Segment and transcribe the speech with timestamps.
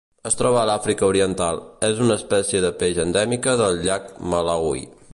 [0.27, 4.87] Es troba a l’Àfrica Oriental: és una espècie de peix endèmica del llac Malawi.